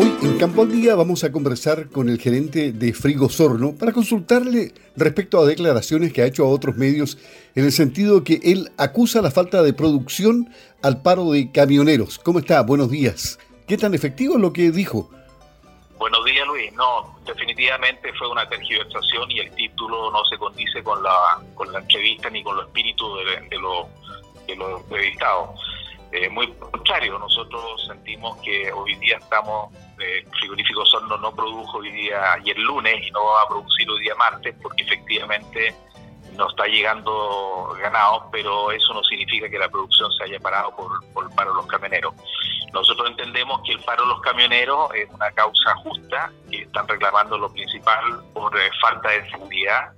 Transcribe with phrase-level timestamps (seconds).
[0.00, 3.90] Hoy en Campo al Día vamos a conversar con el gerente de Frigo Sorno para
[3.90, 7.18] consultarle respecto a declaraciones que ha hecho a otros medios
[7.56, 12.20] en el sentido que él acusa la falta de producción al paro de camioneros.
[12.20, 12.62] ¿Cómo está?
[12.62, 13.40] Buenos días.
[13.66, 15.10] ¿Qué tan efectivo es lo que dijo?
[15.98, 16.72] Buenos días, Luis.
[16.74, 21.80] No, definitivamente fue una tergiversación y el título no se condice con la, con la
[21.80, 23.18] entrevista ni con los espíritus
[23.50, 23.86] de, los
[24.46, 25.67] de los entrevistados.
[26.10, 31.90] Eh, muy contrario, nosotros sentimos que hoy día estamos, eh, Frigorífico Sorno no produjo hoy
[31.90, 35.74] día ayer lunes y no va a producir hoy día martes porque efectivamente
[36.32, 41.04] no está llegando ganado, pero eso no significa que la producción se haya parado por,
[41.12, 42.14] por el paro de los camioneros.
[42.72, 47.36] Nosotros entendemos que el paro de los camioneros es una causa justa, que están reclamando
[47.36, 49.90] lo principal por eh, falta de seguridad,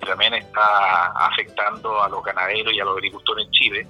[0.00, 3.86] que también está afectando a los ganaderos y a los agricultores en Chile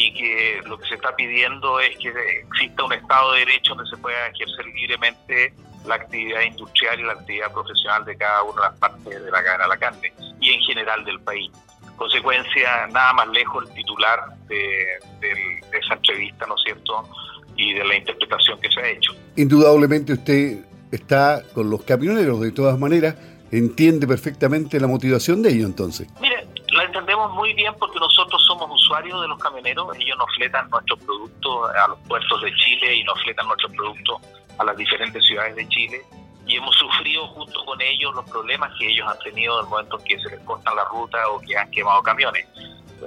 [0.00, 3.90] y que lo que se está pidiendo es que exista un Estado de Derecho donde
[3.90, 5.52] se pueda ejercer libremente
[5.86, 9.44] la actividad industrial y la actividad profesional de cada una de las partes de la
[9.44, 11.50] cadena de la carne y en general del país.
[11.96, 14.86] Consecuencia, nada más lejos el titular de,
[15.20, 17.08] de esa entrevista, ¿no es cierto?,
[17.56, 19.14] y de la interpretación que se ha hecho.
[19.36, 23.16] Indudablemente usted está con los camioneros, de todas maneras,
[23.50, 26.08] entiende perfectamente la motivación de ellos entonces.
[26.90, 31.70] Entendemos muy bien porque nosotros somos usuarios de los camioneros, ellos nos fletan nuestros productos
[31.70, 34.20] a los puertos de Chile y nos fletan nuestros productos
[34.58, 36.02] a las diferentes ciudades de Chile
[36.46, 39.98] y hemos sufrido junto con ellos los problemas que ellos han tenido en el momento
[39.98, 42.46] en que se les corta la ruta o que han quemado camiones.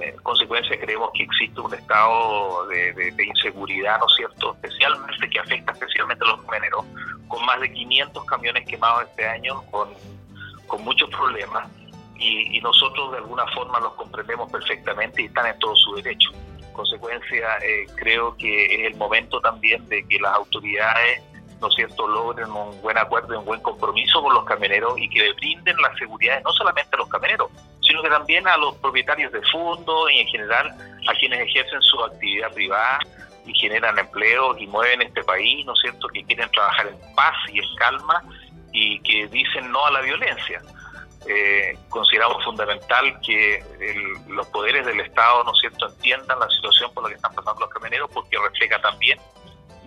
[0.00, 5.28] En consecuencia creemos que existe un estado de, de, de, inseguridad, ¿no es cierto?, especialmente
[5.28, 6.84] que afecta especialmente a los camioneros,
[7.28, 9.90] con más de 500 camiones quemados este año, con,
[10.66, 11.68] con muchos problemas
[12.16, 16.30] y, y, nosotros de alguna forma los comprendemos perfectamente y están en todo su derecho.
[16.60, 21.22] En consecuencia, eh, creo que es el momento también de que las autoridades,
[21.60, 25.20] ¿no cierto?, logren un buen acuerdo y un buen compromiso con los camioneros y que
[25.20, 27.50] le brinden la seguridad no solamente a los camioneros,
[27.80, 30.70] sino que también a los propietarios de fondos y en general
[31.08, 32.98] a quienes ejercen su actividad privada
[33.46, 37.58] y generan empleos y mueven este país, ¿no cierto?, que quieren trabajar en paz y
[37.58, 38.22] en calma
[38.72, 40.60] y que dicen no a la violencia
[41.28, 46.92] eh, consideramos fundamental que el, los poderes del Estado, ¿no es cierto?, entiendan la situación
[46.92, 49.18] por la que están pasando los camioneros, porque refleja también,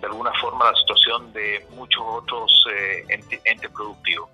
[0.00, 4.28] de alguna forma, la situación de muchos otros eh, entes, entes productivos.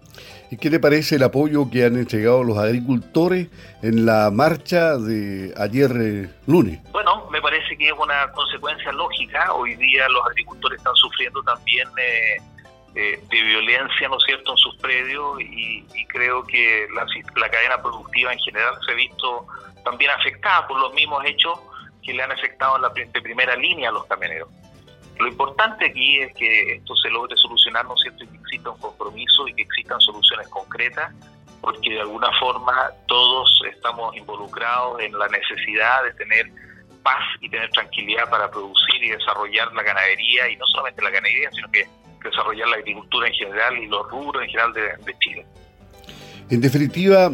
[0.50, 3.48] ¿Y qué le parece el apoyo que han entregado los agricultores
[3.82, 6.80] en la marcha de ayer eh, lunes?
[6.92, 9.52] Bueno, me parece que es una consecuencia lógica.
[9.52, 11.88] Hoy día los agricultores están sufriendo también
[12.94, 17.04] eh, de violencia, ¿no es cierto?, en sus predios y, y creo que la,
[17.36, 19.46] la, cadena productiva en general se ha visto
[19.84, 21.58] también afectada por los mismos hechos
[22.02, 24.48] que le han afectado en la de primera línea a los camioneros.
[25.18, 28.70] Lo importante aquí es que esto se logre solucionar, ¿no es cierto?, y que exista
[28.70, 31.12] un compromiso y que existan soluciones concretas,
[31.60, 36.50] porque de alguna forma todos estamos involucrados en la necesidad de tener
[37.02, 41.50] paz y tener tranquilidad para producir y desarrollar la ganadería, y no solamente la ganadería,
[41.52, 41.86] sino que
[42.24, 45.46] desarrollar la agricultura en general y los rubros en general de, de Chile.
[46.50, 47.32] En definitiva,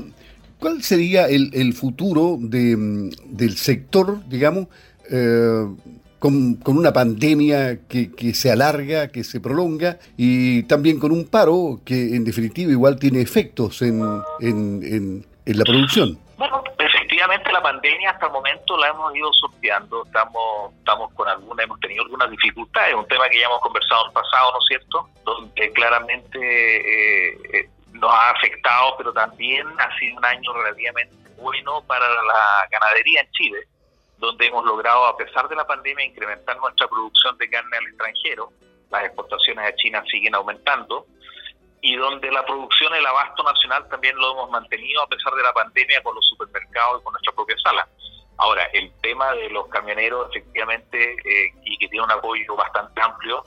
[0.58, 4.66] ¿cuál sería el, el futuro de, del sector, digamos,
[5.10, 5.66] eh,
[6.18, 11.24] con, con, una pandemia que, que, se alarga, que se prolonga y también con un
[11.24, 14.02] paro que en definitiva igual tiene efectos en,
[14.40, 16.18] en, en, en la producción?
[16.36, 16.62] Bueno,
[17.26, 22.04] la pandemia hasta el momento la hemos ido sorteando, estamos estamos con alguna, hemos tenido
[22.04, 25.08] algunas dificultades, un tema que ya hemos conversado en el pasado, ¿no es cierto?
[25.24, 26.38] Donde claramente
[27.60, 33.20] eh, nos ha afectado, pero también ha sido un año relativamente bueno para la ganadería
[33.20, 33.58] en Chile,
[34.18, 38.50] donde hemos logrado, a pesar de la pandemia, incrementar nuestra producción de carne al extranjero,
[38.90, 41.06] las exportaciones a China siguen aumentando,
[41.82, 45.52] y donde la producción, el abasto nacional también lo hemos mantenido a pesar de la
[45.52, 47.88] pandemia con los supermercados y con nuestra propia sala.
[48.36, 53.44] Ahora, el tema de los camioneros, efectivamente, eh, y que tiene un apoyo bastante amplio,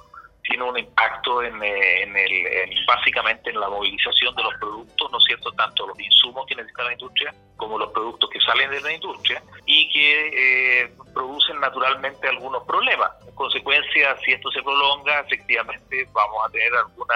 [0.54, 5.18] tiene un impacto en, en el, en, básicamente en la movilización de los productos, ¿no
[5.18, 8.80] es cierto?, tanto los insumos que necesita la industria como los productos que salen de
[8.82, 13.10] la industria y que eh, producen naturalmente algunos problemas.
[13.28, 17.16] En consecuencia, si esto se prolonga, efectivamente vamos a tener alguna,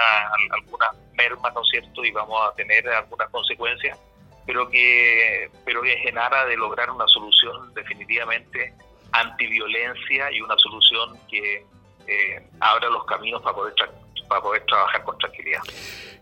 [0.50, 3.96] algunas mermas, ¿no es cierto?, y vamos a tener algunas consecuencias,
[4.46, 8.74] pero que, pero que es en aras de lograr una solución definitivamente
[9.12, 11.64] antiviolencia y una solución que
[12.08, 13.74] eh, abra los caminos para poder,
[14.28, 15.60] para poder trabajar con tranquilidad.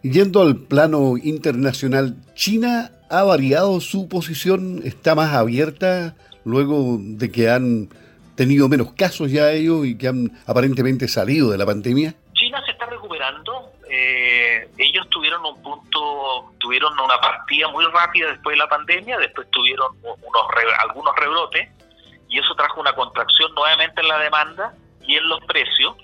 [0.02, 4.80] Yendo al plano internacional, ¿China ha variado su posición?
[4.84, 7.88] ¿Está más abierta luego de que han
[8.34, 12.14] tenido menos casos ya ellos y que han aparentemente salido de la pandemia?
[12.34, 13.72] China se está recuperando.
[13.88, 19.48] Eh, ellos tuvieron un punto, tuvieron una partida muy rápida después de la pandemia, después
[19.50, 20.46] tuvieron unos
[20.82, 21.68] algunos rebrotes
[22.28, 24.74] y eso trajo una contracción nuevamente en la demanda
[25.06, 25.96] y en los precios.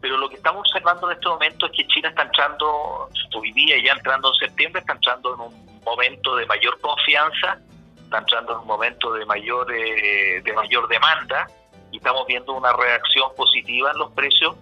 [0.00, 3.76] Pero lo que estamos observando en este momento es que China está entrando, hoy día
[3.82, 7.58] ya entrando en septiembre, está entrando en un momento de mayor confianza,
[8.04, 11.48] está entrando en un momento de mayor, eh, de mayor demanda
[11.90, 14.56] y estamos viendo una reacción positiva en los precios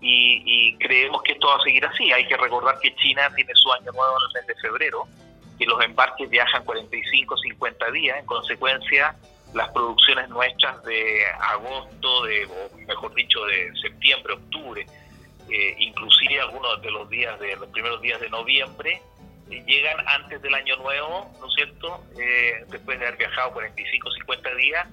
[0.00, 2.12] y, creemos que esto va a seguir así.
[2.12, 5.06] Hay que recordar que China tiene su año nuevo en el mes de febrero,
[5.58, 9.16] y los embarques viajan 45, 50 días, en consecuencia
[9.54, 14.86] las producciones nuestras de agosto, de, o mejor dicho, de septiembre, octubre,
[15.48, 19.00] eh, inclusive algunos de los días de los primeros días de noviembre,
[19.50, 22.04] eh, llegan antes del año nuevo, ¿no es cierto?
[22.18, 24.88] Eh, después de haber viajado 45, 50 días,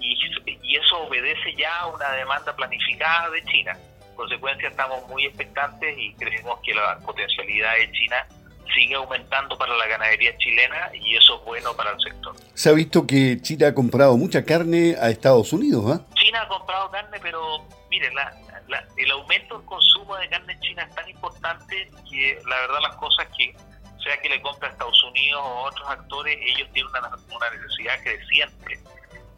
[0.00, 0.16] y,
[0.62, 3.78] y eso obedece ya a una demanda planificada de China
[4.14, 8.26] consecuencia estamos muy expectantes y creemos que la potencialidad de China
[8.74, 12.34] sigue aumentando para la ganadería chilena y eso es bueno para el sector.
[12.54, 16.14] Se ha visto que China ha comprado mucha carne a Estados Unidos, ¿ah?
[16.14, 18.12] China ha comprado carne, pero miren,
[18.96, 22.96] el aumento del consumo de carne en China es tan importante que la verdad las
[22.96, 23.54] cosas que
[24.02, 28.02] sea que le compra a Estados Unidos o otros actores, ellos tienen una, una necesidad
[28.02, 28.80] creciente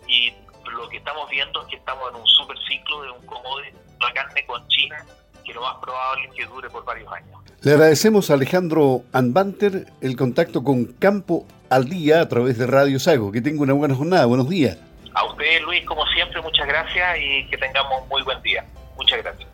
[0.06, 0.32] y
[0.70, 4.12] lo que estamos viendo es que estamos en un super ciclo de un commodity la
[4.12, 5.04] carne con China,
[5.44, 7.33] que lo más probable es que dure por varios años.
[7.64, 12.98] Le agradecemos a Alejandro Anbanter el contacto con Campo al Día a través de Radio
[12.98, 13.32] Sago.
[13.32, 14.26] Que tenga una buena jornada.
[14.26, 14.76] Buenos días.
[15.14, 18.66] A usted, Luis, como siempre, muchas gracias y que tengamos un muy buen día.
[18.98, 19.53] Muchas gracias.